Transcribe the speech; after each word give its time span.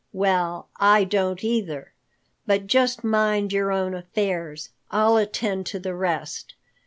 Well, 0.13 0.67
I 0.77 1.03
don't 1.03 1.43
either. 1.43 1.93
But 2.47 2.65
just 2.65 3.03
mind 3.03 3.53
your 3.53 3.71
own 3.71 3.93
affairs. 3.93 4.69
I'll 4.89 5.17
attend 5.17 5.67
to 5.67 5.79
the 5.79 5.93
rest." 5.93 6.55